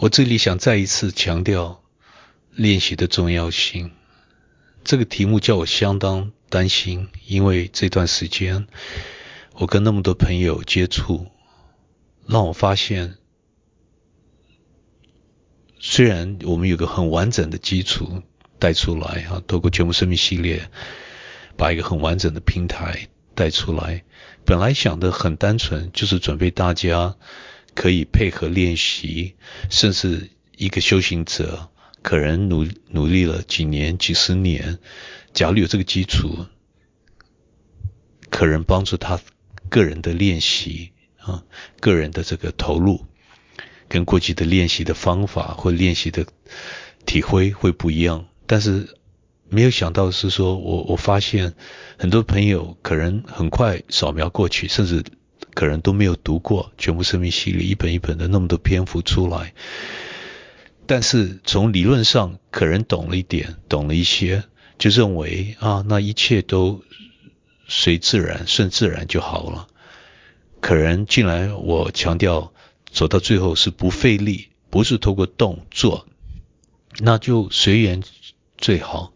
[0.00, 1.82] 我这里想再一次强调
[2.52, 3.90] 练习的重要性。
[4.82, 8.66] 这个题目叫我相当担心，因为这段时间
[9.52, 11.26] 我跟那么多朋友接触，
[12.26, 13.18] 让我发现，
[15.78, 18.22] 虽然我们有个很完整的基础
[18.58, 20.70] 带出来啊，透过全部生命系列，
[21.58, 24.02] 把一个很完整的平台带出来，
[24.46, 27.16] 本来想的很单纯，就是准备大家
[27.74, 29.34] 可以配合练习，
[29.70, 31.70] 甚至一个修行者。
[32.02, 34.78] 可能努努力了几年、几十年，
[35.34, 36.46] 假如有这个基础，
[38.30, 39.20] 可能帮助他
[39.68, 41.44] 个人的练习啊，
[41.78, 43.04] 个人的这个投入，
[43.86, 46.24] 跟过去的练习的方法或练习的
[47.04, 48.28] 体会会不一样。
[48.46, 48.96] 但是
[49.50, 51.52] 没有想到是说，我我发现
[51.98, 55.04] 很多朋友可能很快扫描过去，甚至
[55.54, 59.54] 可能都没有读过全部生命系列一本一本的那么多篇幅出来。
[60.86, 64.42] 但是从理论上，可能懂了一点，懂了一些，
[64.78, 66.82] 就认为啊，那一切都
[67.68, 69.68] 随自然、顺自然就好了。
[70.60, 72.52] 可能进来，我强调
[72.90, 76.08] 走到最后是不费力，不是透过动作，
[76.98, 78.02] 那就随缘
[78.58, 79.12] 最好，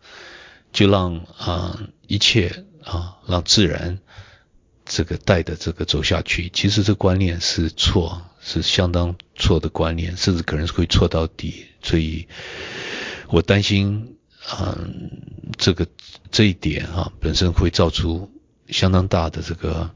[0.73, 3.99] 就让啊一切啊让自然。
[4.85, 11.67] 这个带的这个走下去，其实这观念是错，是相当错的观念，甚至可能是会错到底。
[11.83, 12.29] 所以
[13.29, 14.17] 我担心，
[14.61, 15.11] 嗯，
[15.57, 15.87] 这个
[16.31, 18.31] 这一点啊，本身会造出
[18.69, 19.91] 相当大的这个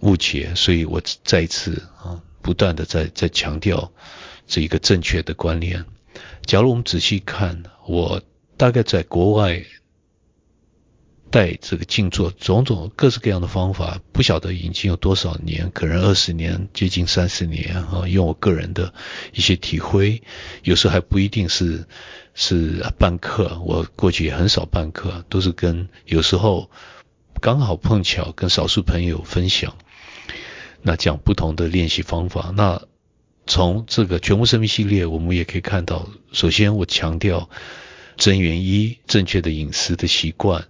[0.00, 0.54] 误解。
[0.54, 3.92] 所以我再一次啊，不断的在在强调
[4.46, 5.84] 这一个正确的观念。
[6.46, 8.22] 假如我们仔细看，我
[8.56, 9.64] 大概在国外。
[11.30, 18.06] 带这个静坐，种种各式各样的方法，不晓得已经有多少年，可能二十年，接近三十年啊。
[18.06, 18.94] 用我个人的
[19.32, 20.22] 一些体会，
[20.62, 21.86] 有时候还不一定是
[22.34, 26.70] 是办课，我过去也很少办课，都是跟有时候
[27.40, 29.76] 刚好碰巧跟少数朋友分享，
[30.80, 32.52] 那讲不同的练习方法。
[32.56, 32.82] 那
[33.46, 37.50] 从这个全部生命系列，我们也可以看到，首先我强调
[38.16, 40.66] 真元一正确的饮食的习惯。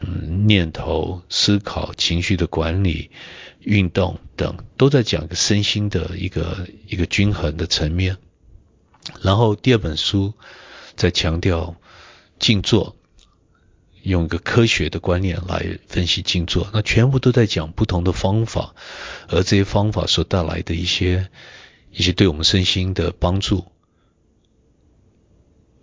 [0.00, 3.10] 嗯，念头、思考、情绪的管理、
[3.58, 8.16] 运动等，都在讲一个身心的一个一个均衡的层面。
[9.22, 10.34] 然后第二本书
[10.94, 11.74] 在强调
[12.38, 12.94] 静坐，
[14.02, 18.74] 用一个科学的观念来分析静坐，那全部都在讲不同的方法，
[19.28, 21.28] 而这些方法所带来的一些
[21.90, 23.66] 一些对我们身心的帮助。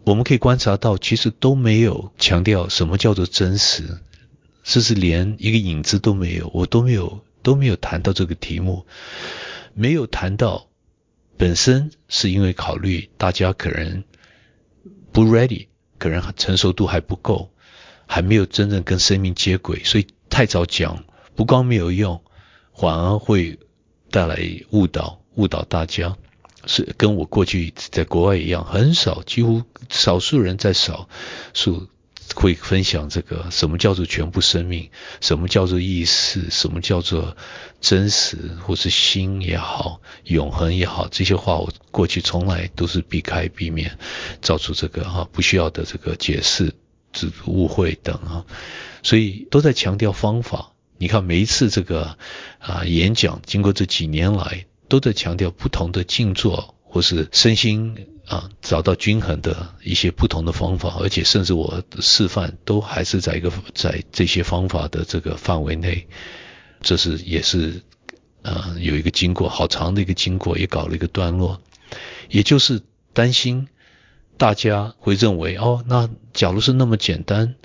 [0.05, 3.83] 我们可以观察到，其实都没有强调什么叫做真实，
[4.63, 6.51] 甚至连一个影子都没有。
[6.53, 8.85] 我都没有都没有谈到这个题目，
[9.73, 10.67] 没有谈到
[11.37, 14.03] 本身是因为考虑大家可能
[15.11, 15.67] 不 ready，
[15.97, 17.49] 可能成熟度还不够，
[18.05, 21.03] 还没有真正跟生命接轨，所以太早讲
[21.35, 22.21] 不光没有用，
[22.75, 23.57] 反而会
[24.11, 24.37] 带来
[24.69, 26.15] 误导，误导大家。
[26.67, 31.07] 是跟我过去在国外一样，很少，几乎少数人在少
[31.53, 31.87] 数
[32.33, 34.89] 会分享这个什么叫做全部生命，
[35.21, 37.37] 什么叫做意识，什么叫做
[37.81, 43.97] 真实，或是心也好，永恒也好，这些话我过去从来都是避开避免，
[44.41, 46.73] 造出这个哈不需要的这个解释、
[47.45, 48.45] 误误会等啊，
[49.03, 50.71] 所以都在强调方法。
[50.97, 52.17] 你看每一次这个
[52.57, 54.65] 啊演讲，经过这几年来。
[54.95, 66.07] 都在强调不同的静坐，或是身心啊，找到均衡的一些不同的方法，而且甚至我的示范都还是在一个在这些方法的这个范围内，
[66.79, 67.81] 这是也是
[68.41, 71.59] 啊有一个经过好长的一个经过，也搞了一个段落，
[72.29, 73.67] 也就是担心
[74.37, 77.55] 大家会认为哦，那假如是那么简单。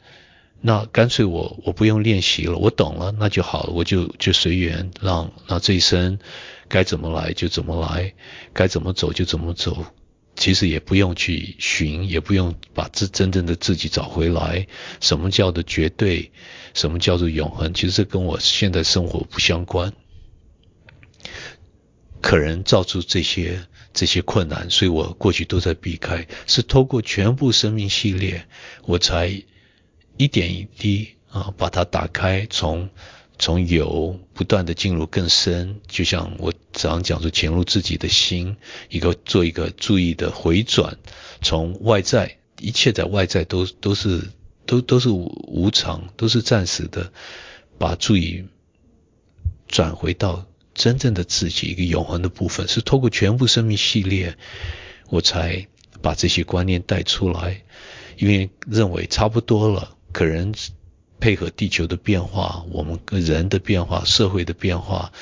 [0.63, 6.19] 那干脆我我不用练习了，我懂了，那就好了，我就就随缘，让那这一生
[6.69, 8.13] 该怎么来就怎么来，
[8.53, 9.87] 该怎么走就怎么走。
[10.37, 14.67] 其实也不用去寻，也不用把自真正的自己找回来。
[15.01, 16.31] 什么叫做绝对？
[16.75, 17.73] 什么叫做永恒？
[17.73, 19.93] 其实跟我现在生活不相关。
[22.21, 26.27] 可能造出这些这些困难，所以我过去都在避开。
[26.47, 28.47] 是透过全部生命系列，
[28.85, 29.43] 我才。
[30.17, 32.89] 一点一滴啊，把它打开，从
[33.39, 38.57] 从有不断的进入更深，就像我早上讲说，潜入自己的心，
[38.91, 40.99] 一个做一个注意的回转，
[41.41, 44.31] 从外在一切在外在都都是
[44.67, 47.13] 都都是无常，都是暂时的，
[47.79, 48.45] 把注意
[49.69, 54.37] 转回到真正的自己一个永恒的部分，是透过全部生命系列，
[55.09, 55.67] 我才
[56.03, 57.63] 把这些观念带出来，
[58.19, 60.55] 因为认为差不多了，可能
[61.19, 65.13] 配合地球的变化，我们个人的变化，社会的变化，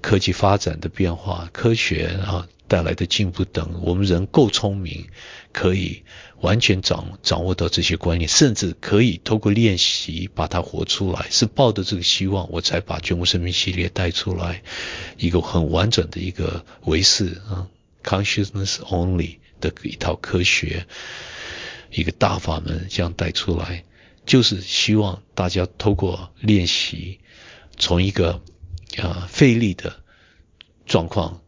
[0.00, 2.48] 科技发展的变化，科学啊。
[2.68, 5.06] 带来的进步等，我们人够聪明，
[5.54, 6.02] 可以
[6.42, 11.28] 完全掌掌握到这些观念，甚至可以透过练习把它活出来。
[11.30, 14.62] 是抱着这个希望，我才把全部生命系列带出来，
[15.16, 17.68] 一个很完整的一个维世啊
[18.04, 20.84] ，consciousness only 的一套科学，
[21.90, 23.82] 一个大法门这样带出来，
[24.28, 27.18] 就是希望大家透过练习，
[27.76, 28.40] 从一个
[28.98, 30.04] 啊费力的
[30.86, 31.40] 状况。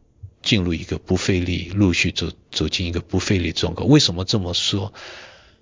[0.42, 3.86] 进入一个不费力，陆续走走进一个不费力状况。
[3.86, 4.94] 为什么这么说？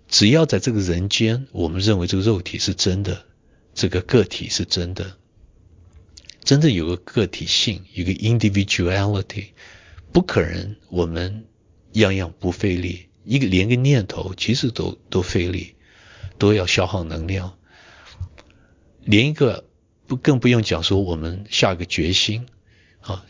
[0.06, 3.26] 只要在这个人间，我们认为这个肉体是真的，
[3.74, 5.16] 这个个体是真的，
[6.44, 9.46] 真正有个个体性，一个 individuality，
[10.12, 11.46] 不可能我们
[11.94, 15.74] 样样不费力，一个连个念头其实都都费力，
[16.38, 17.58] 都要消耗能量，
[19.04, 19.64] 连一个
[20.06, 22.46] 不更不用讲说我们下个决心
[23.00, 23.24] 啊。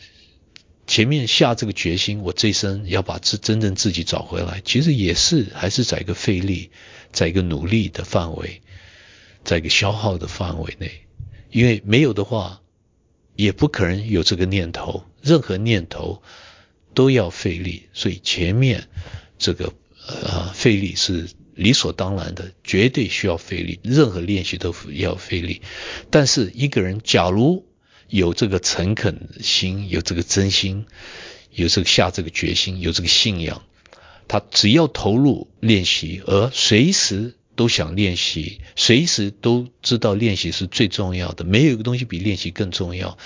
[0.87, 6.71] 前面下这个决心，我这一生要把自真正自己找回来，其实也是还是在一个费力，
[7.11, 8.63] 在一个努力的范围，
[9.43, 11.05] 在一个消耗的范围内。
[11.51, 12.61] 因为没有的话，
[13.35, 15.03] 也不可能有这个念头。
[15.21, 16.23] 任何念头
[16.95, 18.87] 都要费力，所以前面
[19.37, 19.71] 这个
[20.07, 23.79] 呃费力是理所当然的，绝对需要费力。
[23.83, 25.61] 任何练习都要费力。
[26.09, 27.65] 但是一个人假如
[28.07, 30.85] 有这个诚恳心，有这个真心，
[31.51, 33.63] 有这个下这个决心，有这个信仰，
[34.27, 43.17] 他只要投入练习，而随时都想练习，随时都知道练习是最重要的，没有一个东西比练习更重要。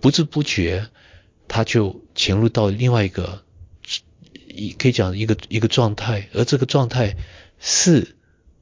[0.00, 0.86] 不知不觉，
[1.48, 3.42] 他就潜入到另外一个，
[4.54, 7.16] 一可以讲一个一个状态，而这个状态
[7.58, 8.16] 是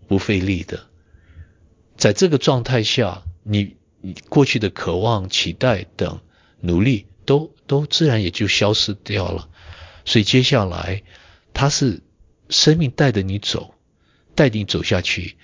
[0.06, 0.86] 不费力的。
[1.96, 3.76] 在这个状态下，你。
[4.00, 6.20] 你过去的渴望、期待等
[6.60, 9.48] 努力，都都自然也就消失掉了。
[10.04, 11.02] 所以接下来，
[11.52, 12.00] 它是
[12.48, 13.74] 生命带着你走，
[14.36, 15.36] 带你走下去。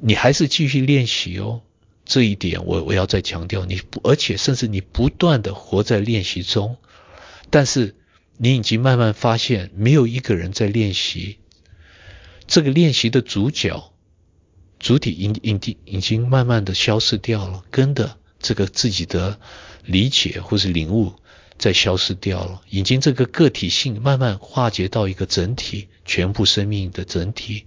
[0.00, 1.60] 你还是继续练习哦，
[2.06, 3.66] 这一点我我要再强调。
[3.66, 6.78] 你而且甚至你不断的活在练习中，
[7.50, 7.94] 但是
[8.36, 11.38] 你已经慢慢发现，没有一个人在练习。
[12.46, 13.88] 这个练习的主角。
[14.78, 19.38] 主体已已经已经慢慢的消失掉了，跟的这个自己的
[19.84, 21.14] 理解或是领悟
[21.56, 27.66] 在消失掉了，已经这个个体性慢慢化解到一个整体，全部生命的整体。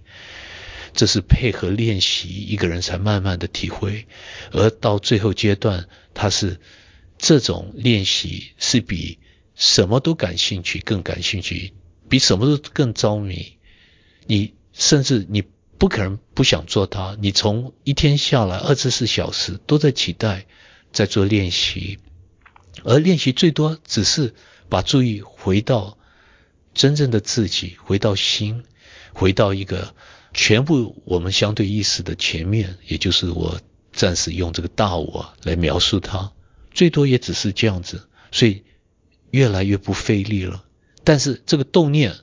[0.93, 4.07] 这是配合练习，一个人才慢慢的体会，
[4.51, 6.59] 而到最后阶段，他是
[7.17, 9.19] 这种练习是比
[9.55, 11.73] 什么都感兴趣，更感兴趣，
[12.09, 13.57] 比什么都更着迷。
[14.27, 15.43] 你甚至你。
[15.77, 17.17] 不可能不想做它。
[17.19, 20.45] 你从一天下来二十四小时都在期待，
[20.93, 21.99] 在做练习，
[22.85, 24.33] 而练习最多只是
[24.69, 25.97] 把注意回到
[26.73, 28.63] 真正的自己，回到心，
[29.13, 29.93] 回到一个
[30.33, 33.59] 全部我们相对意识的前面，也就是我
[33.91, 36.31] 暂时用这个大我来描述它，
[36.73, 38.63] 最多也只是这样子，所以
[39.35, 40.63] 越来越不费力了。
[41.03, 42.15] 但是这个动念。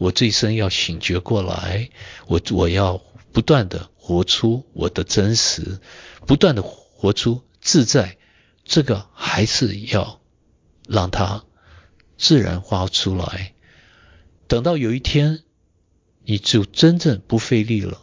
[0.00, 1.90] 我这一生要醒觉过来，
[2.26, 5.78] 我我要不断的活出我的真实，
[6.26, 8.16] 不断的活出自在，
[8.64, 10.22] 这个还是要
[10.88, 11.44] 让它
[12.16, 13.52] 自然发出来。
[14.48, 15.40] 等到有一天，
[16.24, 18.00] 你就真正不费力了，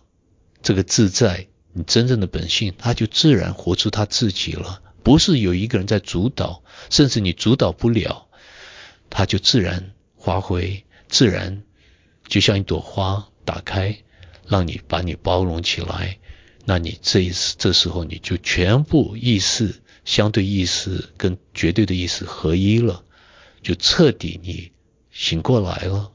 [0.62, 4.84] 这个自在，你真正的本性，它就自然活出它自己了。
[5.02, 8.27] 不是有一个人在主导，甚至你主导不了，
[9.10, 11.64] 它就自然发挥，自然。
[12.28, 13.98] 就像一朵花打开，
[14.46, 16.20] 让你把你包容起来，
[16.66, 23.06] 那你这一次这时候你就全部意识、相对意识跟绝对的意识合一了，
[23.62, 24.74] 就彻底你
[25.10, 26.12] 醒过来了。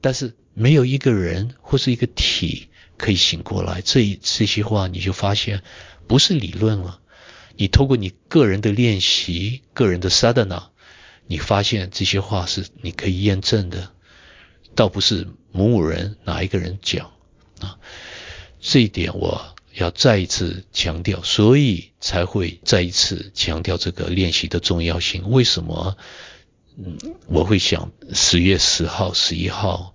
[0.00, 5.64] 但是没有一个人或是一个体可以醒过来，这一这些话你就发现
[6.06, 7.00] 不是理论了。
[7.56, 10.68] 你透过你个人的练习、个人的 sadhana，
[11.32, 13.90] 你发现这些话是你可以验证的。
[14.74, 17.10] 倒不是某某人哪一个人讲
[17.60, 17.78] 啊，
[18.60, 25.30] 这一点我要再一次强调，所以才会再一次强调这个练习的重要性。
[25.30, 25.96] 为什么？
[26.76, 26.98] 嗯，
[27.28, 29.94] 我会想十月十号、十一号，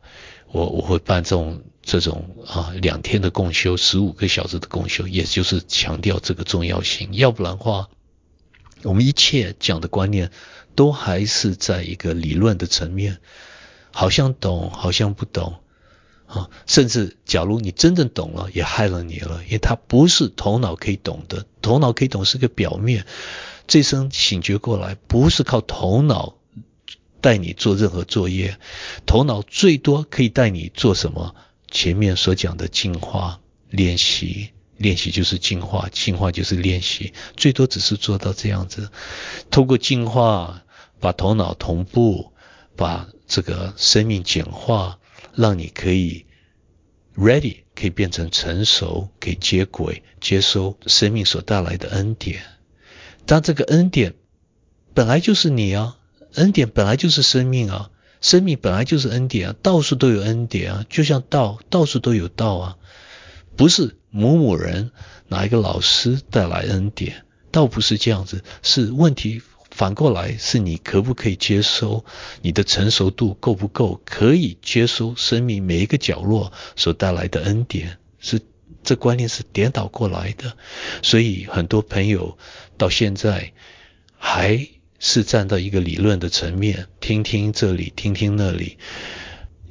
[0.51, 7.09] 我我会办这种这种啊两天的共修，十五个小时的共修，也就是强调这个重要性。
[7.13, 7.89] 要不然的话，
[8.83, 10.29] 我们一切讲的观念
[10.77, 13.17] 都还是在一个理论的层面。
[13.91, 15.55] 好像懂，好像不懂
[16.27, 16.51] 啊。
[16.67, 21.47] 甚至假如你真正懂了，也害了你了，因为它不是头脑可以懂的。
[21.63, 23.07] 头脑可以懂是个表面，
[23.65, 26.35] 这声醒觉过来不是靠头脑
[27.21, 28.59] 带你做任何作业，
[29.07, 31.33] 头脑最多可以带你做什么？
[31.71, 34.51] 前面所讲的进化练习。
[34.77, 38.91] 练习就是进化，进化就是练习，最多只是做到这样子。
[39.49, 40.61] 通过进化，
[40.99, 42.33] 把头脑同步，
[42.75, 44.99] 把这个生命简化，
[45.35, 46.25] 让你可以
[47.15, 52.41] ready，可以变成成熟，可以接轨，接收生命所带来的恩典。
[53.25, 54.15] 当这个恩典
[54.93, 55.97] 本来就是你啊，
[56.33, 62.77] 恩典本来就是生命啊，生命本来就是恩典啊，到处都有恩典啊，就像道，到处都有道啊，
[63.55, 63.97] 不是。
[64.09, 64.91] 某某人
[65.27, 69.43] 哪一个老师带来恩典，倒不是这样子，是问题
[69.77, 72.03] 反过来是你可不可以接收，
[72.41, 78.41] 你的成熟度够不够，可以接收生命每一个角落所带来的恩典，是
[78.83, 80.57] 这观念是颠倒过来的，
[81.03, 82.39] 所以很多朋友
[82.75, 83.53] 到现在
[84.17, 84.67] 还
[84.97, 88.79] 是站到一个理论的层面，听听这里，听听那里，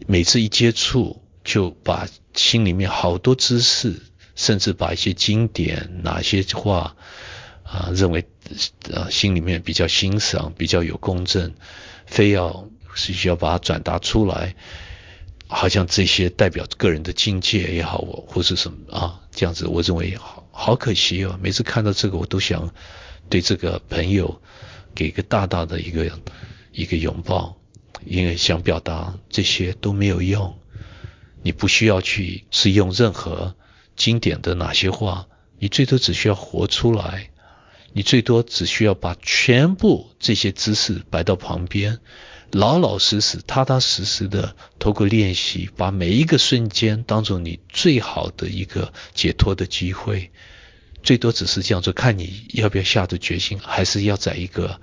[0.06, 4.02] 每次一接触就把心里面好多知识。
[4.36, 6.94] 甚至把一些经典哪些话
[7.62, 8.26] 啊认为
[8.94, 11.54] 啊心里面比较欣赏、比较有公正，
[12.06, 14.54] 非要是需要把它转达出来，
[15.46, 21.38] 好像这些代表个人的境界也好，或是什么啊这样子，我认为好好可惜哦。
[21.42, 22.72] 每次看到这个，我都想
[23.28, 24.40] 对这个朋友
[24.94, 26.10] 给一个大大的一个
[26.72, 27.56] 一个拥抱，
[28.04, 30.58] 因为想表达这些都没有用，
[31.42, 33.54] 你不需要去是用任何。
[33.96, 35.26] 经典的哪些话，
[35.58, 37.30] 你最多只需要活出来，
[37.96, 41.98] 你最多只需要把全部这些知识摆到旁边，
[42.50, 50.30] 老老实实、踏踏实实的透过练习，把每一个瞬间当做你最好的一个解脱的机会。
[51.02, 54.78] 最多只是这样做，看你要不要下的决心，还是要在一个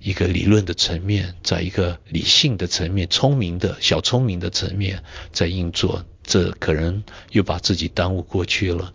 [0.00, 6.06] 一个理论的层面，在一个理性的层面、聪明的小聪明的层面在运作。
[6.22, 8.94] 这可能又把自己耽误过去了，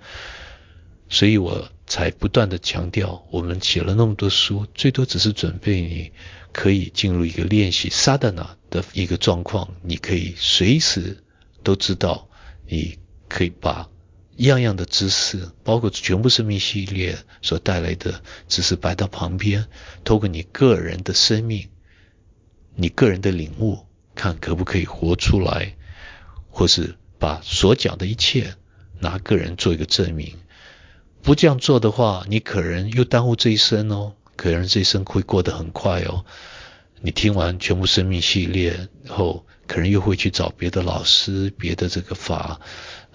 [1.07, 6.12] 所以我才不断的强调，我们写了那么多书，最多只是准备你
[6.52, 11.24] 可以进入一个练习萨达那的一个状况，你可以随时
[11.63, 12.30] 都知道，
[12.68, 12.98] 你
[13.28, 13.90] 可以把
[14.38, 19.68] 样样的知识，包括全部生命系列所带来的知识摆到旁边，
[20.04, 21.70] 透过你个人的生命，
[22.75, 23.86] 你个人的领悟，
[24.16, 25.75] 看可不可以活出来，
[26.50, 26.96] 或是。
[27.20, 28.54] 把所讲的一切
[29.00, 30.36] 拿个人做一个证明，
[31.24, 36.25] 不这样做的话，你可能又耽误这一生哦，可能这一生会过得很快哦。
[37.01, 42.60] 你听完全部生命系列后，可能又会去找别的老师、别的这个法。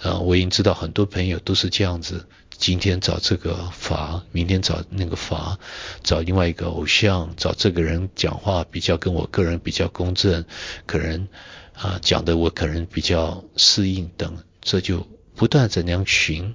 [0.01, 5.59] 啊，我已经知道很多朋友都是这样子，今天找这个法，明天找那个法，
[6.03, 10.45] 找另外一个偶像，找这个人讲话比较跟我个人比较公正，
[10.87, 11.29] 可能。
[11.75, 16.55] 啊，讲的我可能比较适应等，这就不断在那样寻。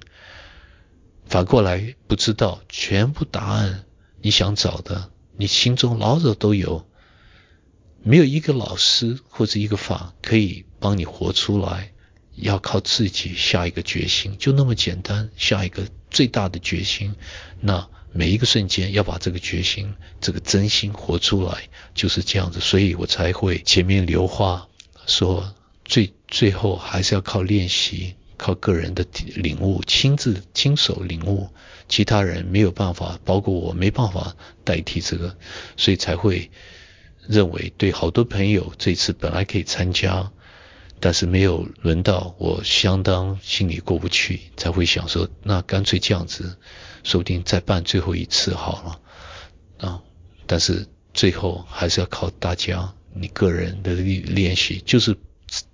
[1.26, 3.84] 反过来不知道全部答案，
[4.20, 6.86] 你想找的，你心中老早都有，
[8.02, 11.92] 没有一个老师或者一个法可以帮你活出来，
[12.36, 17.14] 要靠自己下一个决心，就那么简单，下一个最大的决心。
[17.60, 24.68] 那每一个瞬间要把这个决心、这个真心活出来，就是这样子，所以我才会前面留话。
[25.06, 25.54] 说
[25.84, 31.48] 最最后还是要靠练习，靠个人的领悟，亲自亲手领悟，
[31.88, 35.36] 其他人没有办法，包括我没办法代替这个，
[35.76, 36.50] 所以才会
[37.26, 40.30] 认为对好多朋友这次本来可以参加，
[41.00, 46.56] 但是没有轮到我，相当心里过不去，才会想说那干脆这样子，
[47.02, 50.02] 说不定再办最后一次好了啊，
[50.46, 52.94] 但是最后还是要靠大家。
[53.16, 55.16] 你个人的练练习就是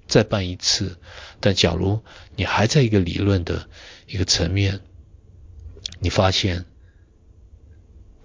[0.07, 0.99] 再办一次，
[1.41, 2.03] 但假如
[2.37, 3.69] 你还在一个理论的
[4.07, 4.81] 一个层面，
[5.99, 6.67] 你发现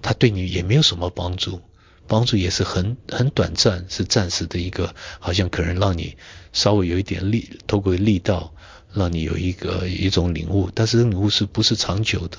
[0.01, 1.61] 他对你也没有什么帮助，
[2.07, 6.17] 帮助也是很很短暂，是暂时的一个，好像可能让你
[6.53, 8.53] 稍微有一点力，透过力道
[8.93, 12.37] 让你有一个一种领悟，但是领悟是不是长久的？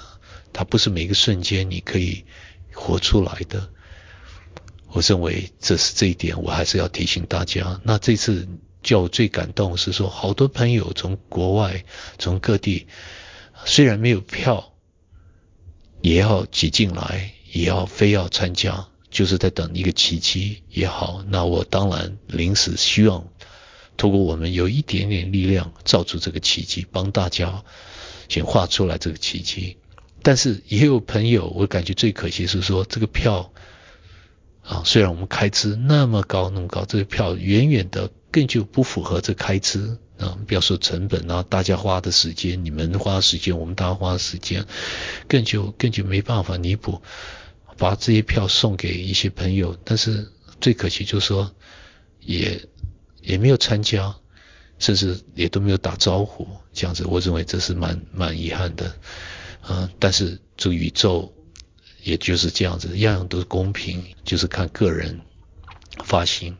[0.53, 2.25] 它不是每一个瞬间你可以
[2.73, 3.71] 活出来的。
[4.89, 7.81] 我认为这是这一点，我还是要提醒大家。
[7.85, 8.49] 那这次
[8.87, 11.85] 叫我最感动是说，好多朋友从国外、
[12.21, 12.87] 从各地，
[13.65, 14.73] 虽然没有票，
[16.03, 21.25] 也要挤进来，也要非要参加，就是在等一个奇迹也好。
[21.27, 23.27] 那我当然临时希望
[23.97, 27.65] 透过我们有一点点力量造出这个奇迹，帮大家
[28.29, 29.79] 显化出来这个奇迹。
[30.23, 33.53] 但是也有朋友，我感觉最可惜是说这个票
[34.63, 44.67] 啊，虽然我们开支那么高那么高，这个票远远的更就不符合这开支啊，不要说成本啊，大家花的时间，你们花时间，我们大家花时间，
[45.29, 47.03] 更就更就没办法弥补，
[47.77, 51.55] 把这些票送给一些朋友，但是最可惜就是说
[52.21, 52.69] 也。
[53.23, 54.15] 也没有参加，
[54.79, 58.95] 甚至也都没有打招呼，这样子，我认为这是蛮蛮遗憾的，
[59.63, 61.35] 啊，但是这个宇宙
[62.05, 65.21] 也就是这样子，样样都是公平，就是看个人
[66.05, 66.57] 发心。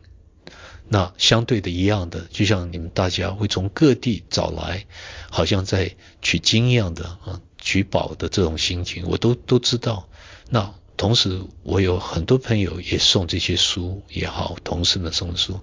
[0.89, 4.85] 那相对的一样的，就像你们大家会从各地找来，
[5.29, 10.07] 好像在取经一样的啊，取宝的这种心情，我都都知道。
[10.49, 15.59] 那同时，我有很多朋友也送这些书也好，同事们送书。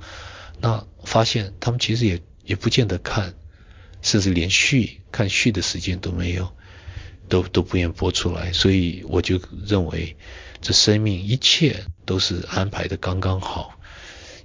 [0.61, 3.35] 那发现他们其实也也不见得看，
[4.03, 6.53] 甚至连续看续的时间都没有，
[7.29, 8.53] 都都不愿播出来。
[8.53, 10.17] 所以我就认为，
[10.61, 13.79] 这生命一切都是安排的刚刚好。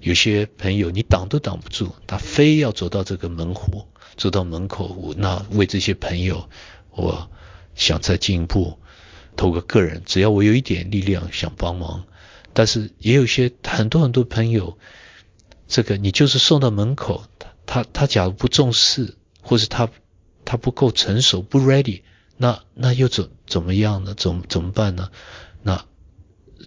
[0.02, 3.86] 有些朋友你挡都挡不住，他非要走到这个门户，
[4.18, 5.14] 走到门口。
[5.18, 6.50] 那为这些朋友，
[6.92, 7.30] 我
[7.76, 8.80] 想再进一步，
[9.36, 12.06] 透过个人，只要我有一点力量想帮忙。
[12.54, 14.78] 但是也有些很多很多朋友。
[15.68, 19.88] 这个你就是送到门口，他他他假如不重视，或是他
[20.44, 22.02] 他不够成熟不 ready，
[22.38, 24.16] 那那又怎怎么样呢？
[24.16, 25.12] 怎怎么办呢？
[25.62, 25.86] 那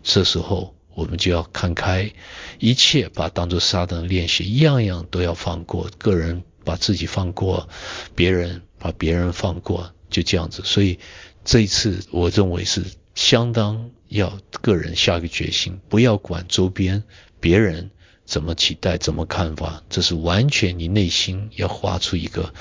[0.04, 2.12] 这时候我们就要看开，
[2.58, 7.68] 一切把当做沙灯练习，样样都要放过，个人把自己放过，
[8.14, 10.62] 别人把别人放过，就这样子。
[10.64, 10.98] 所以
[11.44, 12.84] 这一次我认为是
[13.14, 17.02] 相当要个人下个决心，不要管周边
[17.40, 17.90] 别人。
[18.24, 18.96] 怎么期待？
[18.98, 19.82] 怎么看法？
[19.90, 22.54] 这是完全你内心要画出一个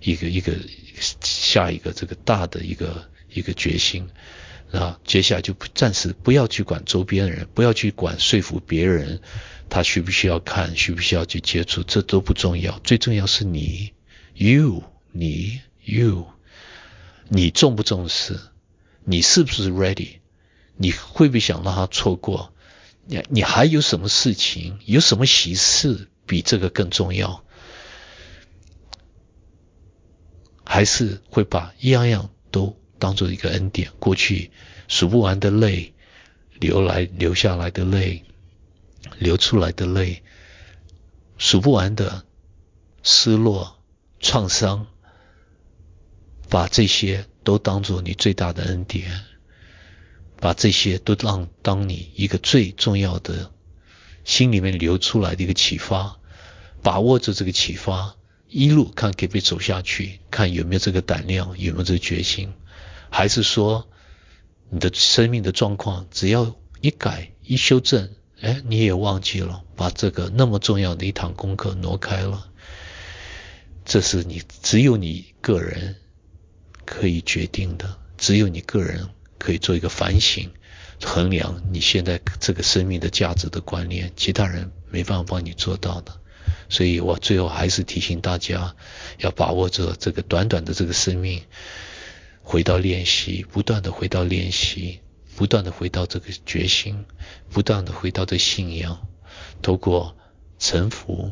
[0.00, 0.54] 一个一个
[1.20, 4.08] 下一个这个大的一个一个决心
[4.72, 5.00] 啊！
[5.04, 9.20] 接下来就暂时不要去管周边的人，不要去管说服别人，
[9.68, 12.78] 他需不需要看，需不需要去接触，这都不重要。
[12.80, 13.92] 最重要是你
[14.34, 16.26] ，you，你，you，
[17.28, 18.38] 你重不重视？
[19.04, 20.18] 你是不是 ready？
[20.76, 22.52] 你会不会想让他错过？
[23.06, 24.78] 你你还有什么事情？
[24.84, 27.44] 有什么喜事比这个更重要？
[30.64, 33.90] 还是会把样样都当做一个恩典？
[33.98, 34.52] 过去
[34.86, 35.92] 数不完的泪，
[36.60, 38.22] 流来流下来的泪，
[39.18, 40.22] 流出来的泪，
[41.38, 42.24] 数不完的
[43.02, 43.76] 失落、
[44.20, 44.86] 创伤，
[46.48, 49.10] 把这些都当做你最大的恩典。
[50.42, 53.50] 把这些都让当你一个最重要的
[54.24, 56.18] 心里面流出来的一个启发，
[56.82, 58.16] 把握着这个启发，
[58.48, 62.54] 一路看可不可以走下去，看有没有这个胆量，有没有这个决心，
[63.10, 63.88] 还是说
[64.70, 72.48] 你的生命的状况只要一改一修正，哎，你也忘记了把这个那么重要的一堂功课挪开了，
[73.84, 75.96] 这是你只有你个人
[76.84, 79.10] 可以决定的，只有你个人。
[79.42, 80.50] 可以做一个反省，
[81.02, 86.20] 衡量你现在这个生命的价值的观念，其他人没办法帮你做到的。
[86.68, 88.76] 所以我最后还是提醒大家，
[89.16, 91.42] 要把握着这个短短的这个生命，
[92.50, 94.98] 回到练习，不断的回到练习，
[95.36, 97.04] 不断的回到这个决心，
[97.48, 99.06] 不断的回到这信仰，
[99.62, 100.16] 透过
[100.58, 101.30] 沉浮，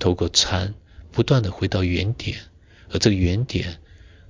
[0.00, 0.74] 透过参，
[1.12, 2.36] 不断的回到原点，
[2.90, 3.78] 而这个原点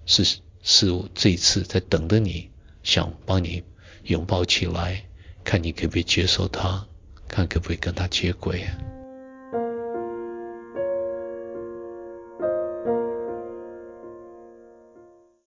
[0.04, 2.50] 是是我这一次在等着你。
[2.83, 3.62] 想帮你
[4.04, 5.06] 拥抱起来，
[5.42, 6.87] 看你可不可以接受他，
[7.28, 8.68] 看可不可以跟他接轨。